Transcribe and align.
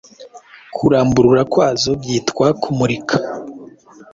Kuramburura 0.75 1.41
kwazo 1.53 1.89
byitwa 2.01 2.47
Kumurika 2.61 3.17